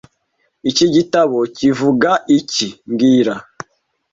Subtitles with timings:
[0.69, 3.33] Iki gitabo kivuga iki mbwira